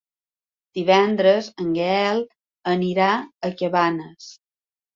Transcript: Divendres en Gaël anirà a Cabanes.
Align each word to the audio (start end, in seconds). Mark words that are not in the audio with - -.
Divendres 0.79 1.49
en 1.65 1.69
Gaël 1.75 2.23
anirà 2.73 3.13
a 3.51 3.55
Cabanes. 3.63 4.35